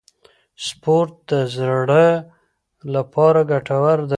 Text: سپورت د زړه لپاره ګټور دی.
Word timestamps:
سپورت 0.65 1.13
د 1.31 1.31
زړه 1.55 2.05
لپاره 2.95 3.39
ګټور 3.51 3.97
دی. 4.05 4.09